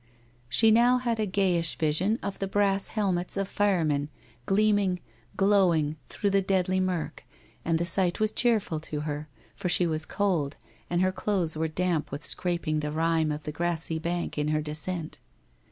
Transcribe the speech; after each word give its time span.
She 0.49 0.71
now 0.71 0.97
had 0.97 1.19
a 1.19 1.27
gayish 1.27 1.77
vision 1.77 2.17
of 2.23 2.39
the 2.39 2.47
brass 2.47 2.87
helmets 2.87 3.37
of 3.37 3.47
fire 3.47 3.85
men 3.85 4.09
gleaming, 4.47 4.99
glowing 5.37 5.95
through 6.09 6.31
the 6.31 6.41
deadly 6.41 6.79
mirk, 6.79 7.23
and 7.63 7.77
the 7.77 7.85
sight 7.85 8.19
was 8.19 8.31
cheerful 8.31 8.79
to 8.79 9.01
her, 9.01 9.29
for 9.55 9.69
she 9.69 9.85
was 9.85 10.07
cold, 10.07 10.57
and 10.89 11.01
her 11.01 11.11
clothes 11.11 11.55
were 11.55 11.67
damp 11.67 12.09
with 12.09 12.25
scraping 12.25 12.79
the 12.79 12.91
rime 12.91 13.31
of 13.31 13.43
the 13.43 13.51
grassy 13.51 13.99
bank 13.99 14.39
in 14.39 14.47
her 14.47 14.61
descent. 14.63 15.19